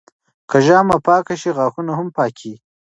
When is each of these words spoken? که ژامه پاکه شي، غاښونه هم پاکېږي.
که 0.49 0.57
ژامه 0.65 0.97
پاکه 1.05 1.35
شي، 1.41 1.49
غاښونه 1.57 1.91
هم 1.97 2.07
پاکېږي. 2.17 2.53